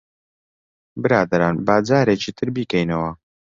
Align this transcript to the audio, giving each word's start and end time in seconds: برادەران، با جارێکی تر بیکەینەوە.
برادەران، 1.01 1.55
با 1.65 1.75
جارێکی 1.87 2.31
تر 2.37 2.47
بیکەینەوە. 2.55 3.11